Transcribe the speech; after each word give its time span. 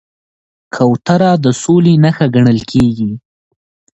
کوتره 0.75 1.31
د 1.43 1.45
سولې 1.61 1.93
نښه 2.03 2.25
ګڼل 2.35 2.59
کېږي. 2.71 3.11